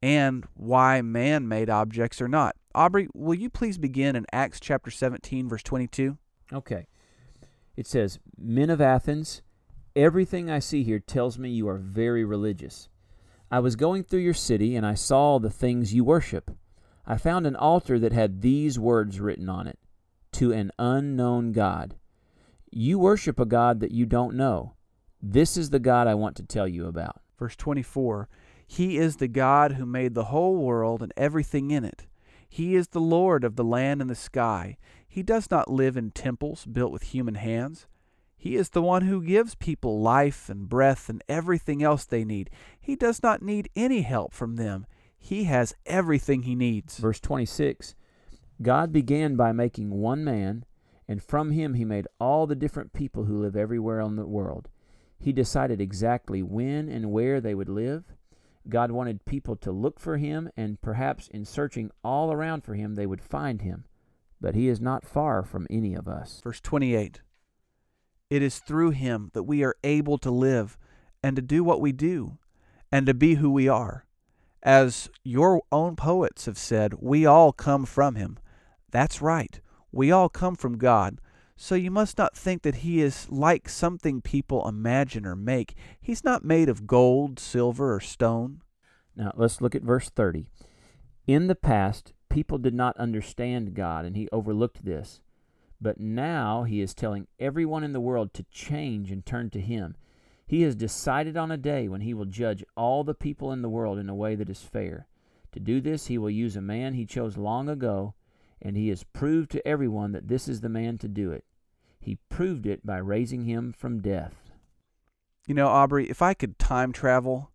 and 0.01 0.45
why 0.53 1.01
man 1.01 1.47
made 1.47 1.69
objects 1.69 2.21
are 2.21 2.27
not. 2.27 2.55
Aubrey, 2.75 3.07
will 3.13 3.35
you 3.35 3.49
please 3.49 3.77
begin 3.77 4.15
in 4.15 4.25
Acts 4.31 4.59
chapter 4.59 4.91
17, 4.91 5.47
verse 5.47 5.63
22? 5.63 6.17
Okay. 6.51 6.87
It 7.75 7.87
says, 7.87 8.19
Men 8.37 8.69
of 8.69 8.81
Athens, 8.81 9.41
everything 9.95 10.49
I 10.49 10.59
see 10.59 10.83
here 10.83 10.99
tells 10.99 11.39
me 11.39 11.49
you 11.49 11.67
are 11.69 11.77
very 11.77 12.23
religious. 12.25 12.89
I 13.51 13.59
was 13.59 13.75
going 13.75 14.03
through 14.03 14.19
your 14.19 14.33
city 14.33 14.75
and 14.75 14.85
I 14.85 14.93
saw 14.93 15.39
the 15.39 15.49
things 15.49 15.93
you 15.93 16.03
worship. 16.03 16.51
I 17.05 17.17
found 17.17 17.47
an 17.47 17.55
altar 17.55 17.97
that 17.97 18.13
had 18.13 18.41
these 18.41 18.77
words 18.77 19.19
written 19.19 19.49
on 19.49 19.67
it 19.67 19.79
To 20.33 20.51
an 20.51 20.71
unknown 20.77 21.51
God. 21.51 21.95
You 22.71 22.99
worship 22.99 23.39
a 23.39 23.45
God 23.45 23.79
that 23.79 23.91
you 23.91 24.05
don't 24.05 24.35
know. 24.35 24.75
This 25.21 25.57
is 25.57 25.71
the 25.71 25.79
God 25.79 26.07
I 26.07 26.13
want 26.13 26.35
to 26.37 26.43
tell 26.43 26.67
you 26.67 26.85
about. 26.85 27.21
Verse 27.39 27.55
24 27.55 28.29
He 28.67 28.97
is 28.97 29.15
the 29.15 29.27
God 29.27 29.73
who 29.73 29.85
made 29.85 30.13
the 30.13 30.25
whole 30.25 30.57
world 30.57 31.01
and 31.01 31.11
everything 31.17 31.71
in 31.71 31.83
it. 31.83 32.05
He 32.47 32.75
is 32.75 32.89
the 32.89 33.01
Lord 33.01 33.43
of 33.43 33.55
the 33.55 33.63
land 33.63 34.01
and 34.01 34.09
the 34.09 34.15
sky. 34.15 34.77
He 35.07 35.23
does 35.23 35.49
not 35.49 35.71
live 35.71 35.97
in 35.97 36.11
temples 36.11 36.65
built 36.65 36.91
with 36.91 37.03
human 37.03 37.35
hands. 37.35 37.87
He 38.41 38.55
is 38.55 38.69
the 38.69 38.81
one 38.81 39.01
who 39.01 39.21
gives 39.21 39.53
people 39.53 39.99
life 39.99 40.47
and 40.47 40.69
breath 40.69 41.09
and 41.09 41.21
everything 41.27 41.83
else 41.83 42.05
they 42.05 42.23
need. 42.23 42.49
He 42.79 42.95
does 42.95 43.21
not 43.21 43.41
need 43.41 43.69
any 43.75 44.01
help 44.01 44.33
from 44.33 44.55
them. 44.55 44.87
He 45.17 45.43
has 45.43 45.75
everything 45.85 46.43
he 46.43 46.55
needs. 46.55 46.97
Verse 46.99 47.19
26 47.19 47.95
God 48.61 48.93
began 48.93 49.35
by 49.35 49.51
making 49.51 49.89
one 49.89 50.23
man, 50.23 50.63
and 51.05 51.21
from 51.21 51.51
him 51.51 51.73
he 51.73 51.83
made 51.83 52.07
all 52.17 52.47
the 52.47 52.55
different 52.55 52.93
people 52.93 53.25
who 53.25 53.41
live 53.41 53.57
everywhere 53.57 53.99
on 53.99 54.15
the 54.15 54.25
world. 54.25 54.69
He 55.19 55.33
decided 55.33 55.81
exactly 55.81 56.41
when 56.41 56.87
and 56.87 57.11
where 57.11 57.41
they 57.41 57.53
would 57.53 57.67
live. 57.67 58.05
God 58.69 58.91
wanted 58.91 59.25
people 59.25 59.57
to 59.57 59.71
look 59.73 59.99
for 59.99 60.15
him, 60.15 60.49
and 60.55 60.79
perhaps 60.79 61.27
in 61.27 61.43
searching 61.43 61.91
all 62.05 62.31
around 62.31 62.63
for 62.63 62.75
him, 62.75 62.95
they 62.95 63.05
would 63.05 63.21
find 63.21 63.63
him. 63.63 63.83
But 64.39 64.55
he 64.55 64.69
is 64.69 64.79
not 64.79 65.05
far 65.05 65.43
from 65.43 65.67
any 65.69 65.93
of 65.93 66.07
us. 66.07 66.39
Verse 66.41 66.61
28 66.61 67.19
It 68.29 68.41
is 68.41 68.59
through 68.59 68.91
him 68.91 69.31
that 69.33 69.43
we 69.43 69.63
are 69.63 69.75
able 69.83 70.17
to 70.19 70.31
live 70.31 70.77
and 71.23 71.35
to 71.35 71.41
do 71.41 71.63
what 71.63 71.81
we 71.81 71.91
do 71.91 72.37
and 72.91 73.05
to 73.05 73.13
be 73.13 73.35
who 73.35 73.49
we 73.49 73.67
are. 73.67 74.05
As 74.61 75.09
your 75.23 75.61
own 75.71 75.95
poets 75.95 76.45
have 76.45 76.57
said, 76.57 76.95
we 76.99 77.25
all 77.25 77.51
come 77.51 77.85
from 77.85 78.15
him. 78.15 78.37
That's 78.91 79.21
right. 79.21 79.59
We 79.91 80.11
all 80.11 80.29
come 80.29 80.55
from 80.55 80.77
God. 80.77 81.19
So 81.55 81.75
you 81.75 81.91
must 81.91 82.17
not 82.17 82.37
think 82.37 82.61
that 82.61 82.75
he 82.75 83.01
is 83.01 83.29
like 83.29 83.67
something 83.67 84.21
people 84.21 84.67
imagine 84.67 85.25
or 85.25 85.35
make. 85.35 85.75
He's 85.99 86.23
not 86.23 86.45
made 86.45 86.69
of 86.69 86.87
gold, 86.87 87.39
silver, 87.39 87.93
or 87.93 87.99
stone. 87.99 88.61
Now 89.15 89.33
let's 89.35 89.59
look 89.59 89.75
at 89.75 89.81
verse 89.81 90.09
30. 90.09 90.47
In 91.27 91.47
the 91.47 91.55
past, 91.55 92.13
people 92.29 92.57
did 92.57 92.73
not 92.73 92.95
understand 92.97 93.73
God, 93.73 94.05
and 94.05 94.15
he 94.15 94.29
overlooked 94.31 94.85
this. 94.85 95.19
But 95.81 95.99
now 95.99 96.63
he 96.63 96.81
is 96.81 96.93
telling 96.93 97.27
everyone 97.39 97.83
in 97.83 97.93
the 97.93 98.01
world 98.01 98.33
to 98.33 98.45
change 98.51 99.11
and 99.11 99.25
turn 99.25 99.49
to 99.51 99.61
him. 99.61 99.95
He 100.45 100.63
has 100.63 100.75
decided 100.75 101.37
on 101.37 101.51
a 101.51 101.57
day 101.57 101.87
when 101.87 102.01
he 102.01 102.13
will 102.13 102.25
judge 102.25 102.63
all 102.75 103.03
the 103.03 103.13
people 103.13 103.51
in 103.51 103.61
the 103.61 103.69
world 103.69 103.97
in 103.97 104.09
a 104.09 104.15
way 104.15 104.35
that 104.35 104.49
is 104.49 104.61
fair. 104.61 105.07
To 105.51 105.59
do 105.59 105.79
this, 105.79 106.07
he 106.07 106.17
will 106.17 106.29
use 106.29 106.55
a 106.55 106.61
man 106.61 106.93
he 106.93 107.05
chose 107.05 107.37
long 107.37 107.69
ago, 107.69 108.13
and 108.61 108.75
he 108.75 108.89
has 108.89 109.03
proved 109.03 109.51
to 109.51 109.67
everyone 109.67 110.11
that 110.11 110.27
this 110.27 110.47
is 110.47 110.61
the 110.61 110.69
man 110.69 110.97
to 110.99 111.07
do 111.07 111.31
it. 111.31 111.45
He 111.99 112.17
proved 112.29 112.65
it 112.65 112.85
by 112.85 112.97
raising 112.97 113.43
him 113.43 113.71
from 113.71 114.01
death. 114.01 114.51
You 115.47 115.55
know, 115.55 115.67
Aubrey, 115.67 116.09
if 116.09 116.21
I 116.21 116.33
could 116.33 116.59
time 116.59 116.91
travel, 116.91 117.51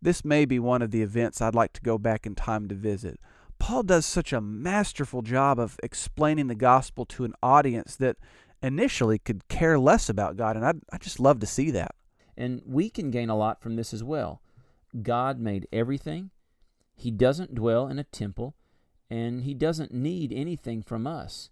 this 0.00 0.24
may 0.24 0.44
be 0.44 0.58
one 0.58 0.82
of 0.82 0.90
the 0.90 1.02
events 1.02 1.40
I'd 1.40 1.54
like 1.54 1.72
to 1.74 1.80
go 1.80 1.98
back 1.98 2.26
in 2.26 2.34
time 2.34 2.68
to 2.68 2.74
visit. 2.74 3.20
Paul 3.58 3.82
does 3.82 4.06
such 4.06 4.32
a 4.32 4.40
masterful 4.40 5.22
job 5.22 5.58
of 5.58 5.78
explaining 5.82 6.46
the 6.46 6.54
gospel 6.54 7.04
to 7.06 7.24
an 7.24 7.34
audience 7.42 7.96
that 7.96 8.16
initially 8.62 9.18
could 9.18 9.48
care 9.48 9.78
less 9.78 10.08
about 10.08 10.36
God, 10.36 10.56
and 10.56 10.64
I'd, 10.64 10.80
I'd 10.92 11.00
just 11.00 11.20
love 11.20 11.40
to 11.40 11.46
see 11.46 11.70
that. 11.72 11.94
And 12.36 12.62
we 12.64 12.90
can 12.90 13.10
gain 13.10 13.30
a 13.30 13.36
lot 13.36 13.60
from 13.60 13.76
this 13.76 13.92
as 13.92 14.04
well. 14.04 14.40
God 15.02 15.38
made 15.38 15.68
everything, 15.72 16.30
He 16.94 17.10
doesn't 17.10 17.54
dwell 17.54 17.88
in 17.88 17.98
a 17.98 18.04
temple, 18.04 18.54
and 19.10 19.42
He 19.42 19.54
doesn't 19.54 19.92
need 19.92 20.32
anything 20.32 20.82
from 20.82 21.06
us. 21.06 21.50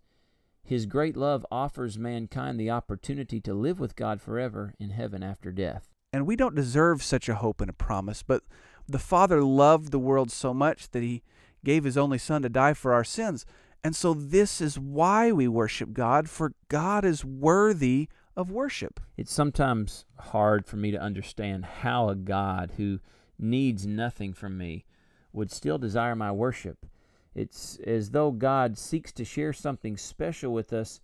His 0.63 0.87
great 0.87 1.17
love 1.17 1.47
offers 1.51 1.99
mankind 1.99 2.59
the 2.59 2.71
opportunity 2.71 3.41
to 3.41 3.55
live 3.55 3.79
with 3.79 3.95
God 3.95 4.21
forever 4.21 4.75
in 4.81 4.91
heaven 4.91 5.23
after 5.23 5.53
death. 5.53 5.91
And 6.13 6.27
we 6.27 6.35
don't 6.35 6.57
deserve 6.57 7.03
such 7.03 7.29
a 7.29 7.37
hope 7.37 7.61
and 7.61 7.71
a 7.71 7.75
promise, 7.75 8.23
but 8.23 8.43
the 8.89 8.99
Father 8.99 9.43
loved 9.43 9.93
the 9.93 9.99
world 9.99 10.31
so 10.31 10.55
much 10.55 10.91
that 10.91 11.03
He 11.03 11.23
gave 11.67 11.83
His 11.83 11.99
only 11.99 12.17
Son 12.17 12.43
to 12.43 12.49
die 12.49 12.75
for 12.75 12.95
our 12.95 13.03
sins. 13.03 13.45
And 13.83 13.95
so 13.95 14.15
this 14.15 14.61
is 14.61 14.79
why 14.79 15.33
we 15.33 15.49
worship 15.49 15.93
God, 15.93 16.31
for 16.31 16.53
God 16.69 17.05
is 17.05 17.25
worthy 17.25 18.09
of 18.37 18.53
worship. 18.53 19.01
It's 19.17 19.33
sometimes 19.33 20.05
hard 20.19 20.65
for 20.65 20.77
me 20.77 20.93
to 20.93 21.01
understand 21.01 21.65
how 21.65 22.09
a 22.09 22.15
God 22.15 22.75
who 22.77 23.01
needs 23.37 23.85
nothing 23.85 24.33
from 24.33 24.57
me 24.57 24.85
would 25.33 25.51
still 25.51 25.77
desire 25.77 26.15
my 26.15 26.31
worship. 26.31 26.87
It's 27.35 27.79
as 27.85 28.11
though 28.11 28.31
God 28.31 28.79
seeks 28.79 29.13
to 29.15 29.25
share 29.25 29.53
something 29.53 29.97
special 29.97 30.53
with 30.53 30.73
us 30.73 31.01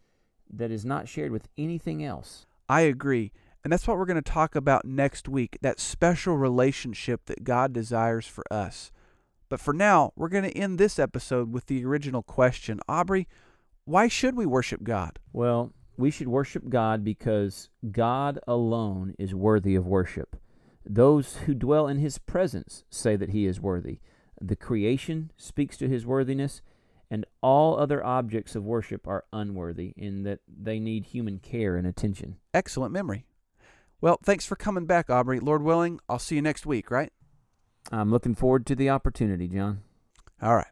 that 0.48 0.70
is 0.70 0.84
not 0.84 1.08
shared 1.08 1.32
with 1.32 1.48
anything 1.58 2.04
else. 2.04 2.46
I 2.68 2.82
agree. 2.82 3.32
And 3.64 3.72
that's 3.72 3.88
what 3.88 3.98
we're 3.98 4.06
going 4.06 4.22
to 4.22 4.22
talk 4.22 4.54
about 4.54 4.84
next 4.84 5.28
week 5.28 5.58
that 5.60 5.80
special 5.80 6.36
relationship 6.36 7.26
that 7.26 7.44
God 7.44 7.72
desires 7.72 8.26
for 8.26 8.44
us. 8.50 8.92
But 9.52 9.60
for 9.60 9.74
now, 9.74 10.14
we're 10.16 10.30
going 10.30 10.50
to 10.50 10.56
end 10.56 10.78
this 10.78 10.98
episode 10.98 11.52
with 11.52 11.66
the 11.66 11.84
original 11.84 12.22
question 12.22 12.80
Aubrey, 12.88 13.28
why 13.84 14.08
should 14.08 14.34
we 14.34 14.46
worship 14.46 14.82
God? 14.82 15.18
Well, 15.30 15.74
we 15.98 16.10
should 16.10 16.28
worship 16.28 16.70
God 16.70 17.04
because 17.04 17.68
God 17.90 18.38
alone 18.48 19.14
is 19.18 19.34
worthy 19.34 19.74
of 19.74 19.86
worship. 19.86 20.36
Those 20.86 21.36
who 21.44 21.52
dwell 21.52 21.86
in 21.86 21.98
His 21.98 22.16
presence 22.16 22.84
say 22.88 23.14
that 23.14 23.28
He 23.28 23.44
is 23.44 23.60
worthy. 23.60 23.98
The 24.40 24.56
creation 24.56 25.32
speaks 25.36 25.76
to 25.76 25.86
His 25.86 26.06
worthiness, 26.06 26.62
and 27.10 27.26
all 27.42 27.78
other 27.78 28.02
objects 28.02 28.56
of 28.56 28.64
worship 28.64 29.06
are 29.06 29.26
unworthy 29.34 29.92
in 29.98 30.22
that 30.22 30.40
they 30.48 30.80
need 30.80 31.04
human 31.04 31.40
care 31.40 31.76
and 31.76 31.86
attention. 31.86 32.36
Excellent 32.54 32.90
memory. 32.90 33.26
Well, 34.00 34.18
thanks 34.24 34.46
for 34.46 34.56
coming 34.56 34.86
back, 34.86 35.10
Aubrey. 35.10 35.40
Lord 35.40 35.62
willing, 35.62 36.00
I'll 36.08 36.18
see 36.18 36.36
you 36.36 36.42
next 36.42 36.64
week, 36.64 36.90
right? 36.90 37.12
I'm 37.90 38.10
looking 38.10 38.34
forward 38.34 38.66
to 38.66 38.74
the 38.74 38.90
opportunity, 38.90 39.48
John. 39.48 39.82
All 40.40 40.56
right. 40.56 40.66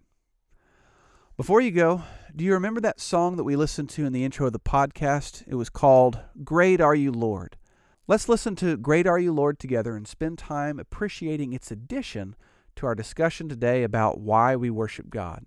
Before 1.36 1.60
you 1.60 1.70
go, 1.70 2.02
do 2.36 2.44
you 2.44 2.52
remember 2.52 2.80
that 2.80 3.00
song 3.00 3.36
that 3.36 3.44
we 3.44 3.56
listened 3.56 3.88
to 3.90 4.04
in 4.04 4.12
the 4.12 4.24
intro 4.24 4.46
of 4.46 4.52
the 4.52 4.60
podcast? 4.60 5.42
It 5.46 5.54
was 5.54 5.70
called 5.70 6.20
Great 6.44 6.80
Are 6.80 6.94
You, 6.94 7.10
Lord. 7.10 7.56
Let's 8.06 8.28
listen 8.28 8.56
to 8.56 8.76
Great 8.76 9.06
Are 9.06 9.18
You, 9.18 9.32
Lord 9.32 9.58
together 9.58 9.96
and 9.96 10.06
spend 10.06 10.38
time 10.38 10.78
appreciating 10.78 11.52
its 11.52 11.70
addition 11.70 12.36
to 12.76 12.86
our 12.86 12.94
discussion 12.94 13.48
today 13.48 13.82
about 13.82 14.20
why 14.20 14.56
we 14.56 14.70
worship 14.70 15.10
God. 15.10 15.46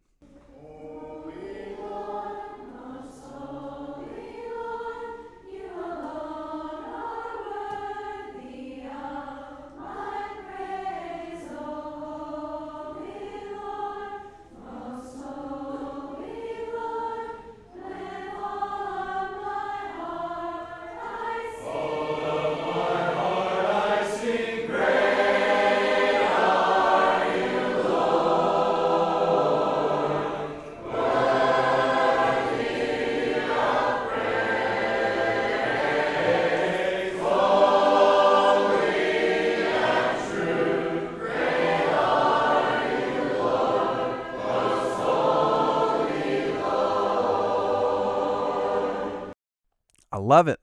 Love 50.23 50.47
it. 50.47 50.59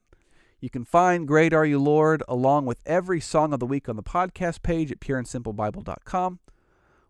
You 0.59 0.69
can 0.69 0.85
find 0.85 1.27
Great 1.27 1.53
Are 1.53 1.65
You 1.65 1.79
Lord 1.79 2.21
along 2.27 2.65
with 2.65 2.81
every 2.85 3.19
song 3.19 3.53
of 3.53 3.59
the 3.59 3.65
week 3.65 3.89
on 3.89 3.95
the 3.95 4.03
podcast 4.03 4.61
page 4.61 4.91
at 4.91 4.99
pureandsimplebible.com. 4.99 6.39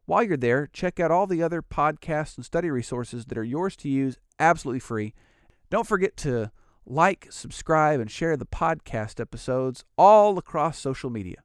While 0.05 0.24
you're 0.24 0.38
there, 0.38 0.67
check 0.72 1.00
out 1.00 1.12
all 1.12 1.27
the 1.27 1.43
other 1.43 1.62
podcasts 1.62 2.38
and 2.38 2.46
study 2.46 2.70
resources 2.70 3.25
that 3.25 3.38
are 3.38 3.43
yours 3.43 3.75
to 3.77 3.89
use 3.89 4.17
absolutely 4.39 4.79
free. 4.79 5.13
Don't 5.70 5.88
forget 5.88 6.17
to 6.17 6.51
like, 6.86 7.27
subscribe, 7.29 8.00
and 8.00 8.10
share 8.10 8.36
the 8.36 8.46
podcast 8.46 9.20
episodes 9.20 9.84
all 9.98 10.38
across 10.38 10.79
social 10.79 11.10
media. 11.10 11.43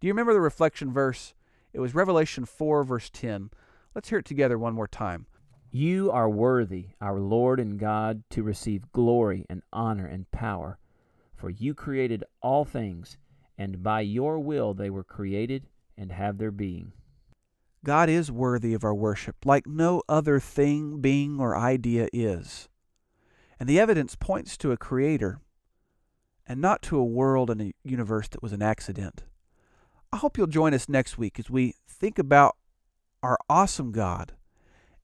Do 0.00 0.06
you 0.06 0.12
remember 0.12 0.32
the 0.32 0.40
reflection 0.40 0.92
verse? 0.92 1.34
It 1.72 1.80
was 1.80 1.94
Revelation 1.94 2.44
4, 2.44 2.84
verse 2.84 3.10
10. 3.10 3.50
Let's 3.94 4.08
hear 4.08 4.18
it 4.18 4.24
together 4.24 4.58
one 4.58 4.74
more 4.74 4.86
time. 4.86 5.26
You 5.70 6.10
are 6.10 6.30
worthy, 6.30 6.86
our 6.98 7.20
Lord 7.20 7.60
and 7.60 7.78
God, 7.78 8.22
to 8.30 8.42
receive 8.42 8.90
glory 8.92 9.44
and 9.50 9.62
honor 9.70 10.06
and 10.06 10.30
power, 10.30 10.78
for 11.34 11.50
you 11.50 11.74
created 11.74 12.24
all 12.40 12.64
things, 12.64 13.18
and 13.58 13.82
by 13.82 14.00
your 14.00 14.38
will 14.38 14.72
they 14.72 14.88
were 14.88 15.04
created 15.04 15.66
and 15.96 16.10
have 16.10 16.38
their 16.38 16.50
being. 16.50 16.92
God 17.84 18.08
is 18.08 18.32
worthy 18.32 18.72
of 18.72 18.82
our 18.82 18.94
worship, 18.94 19.44
like 19.44 19.66
no 19.66 20.02
other 20.08 20.40
thing, 20.40 21.02
being, 21.02 21.38
or 21.38 21.54
idea 21.54 22.08
is. 22.14 22.70
And 23.60 23.68
the 23.68 23.78
evidence 23.78 24.16
points 24.16 24.56
to 24.58 24.72
a 24.72 24.78
creator, 24.78 25.38
and 26.46 26.62
not 26.62 26.80
to 26.82 26.96
a 26.96 27.04
world 27.04 27.50
and 27.50 27.60
a 27.60 27.74
universe 27.84 28.28
that 28.28 28.42
was 28.42 28.54
an 28.54 28.62
accident. 28.62 29.24
I 30.10 30.16
hope 30.16 30.38
you'll 30.38 30.46
join 30.46 30.72
us 30.72 30.88
next 30.88 31.18
week 31.18 31.38
as 31.38 31.50
we 31.50 31.74
think 31.86 32.18
about 32.18 32.56
our 33.22 33.36
awesome 33.50 33.92
God 33.92 34.32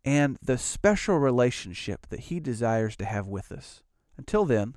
and 0.05 0.37
the 0.43 0.59
special 0.59 1.19
relationship 1.19 2.07
that 2.11 2.21
He 2.21 2.41
desires 2.41 2.97
to 2.97 3.05
have 3.05 3.27
with 3.27 3.51
us. 3.51 3.83
Until 4.17 4.45
then, 4.45 4.77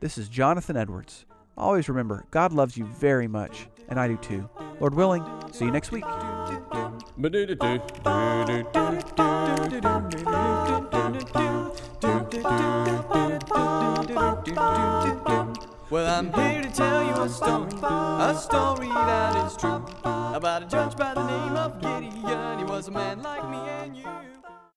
this 0.00 0.18
is 0.18 0.28
Jonathan 0.28 0.76
Edwards. 0.76 1.24
Always 1.56 1.88
remember, 1.88 2.26
God 2.30 2.52
loves 2.52 2.76
you 2.76 2.84
very 2.84 3.28
much, 3.28 3.68
and 3.88 3.98
I 3.98 4.08
do 4.08 4.16
too. 4.18 4.48
Lord 4.80 4.94
willing, 4.94 5.24
see 5.52 5.64
you 5.64 5.70
next 5.70 5.90
week. 5.90 6.04
Well, 15.88 16.18
I'm 16.18 16.32
here 16.32 16.62
to 16.62 16.70
tell 16.74 17.04
you 17.04 17.22
a 17.22 17.28
story, 17.28 17.70
a 17.82 18.34
story 18.38 18.88
that 18.88 19.46
is 19.46 19.56
true, 19.56 19.86
about 20.04 20.62
a 20.62 20.66
judge 20.66 20.96
by 20.96 21.14
the 21.14 21.26
name 21.26 21.56
of 21.56 21.80
Gideon. 21.80 22.58
He 22.58 22.64
was 22.64 22.88
a 22.88 22.90
man 22.90 23.22
like 23.22 23.48
me 23.48 23.56
and 23.56 23.96
you. 23.96 24.35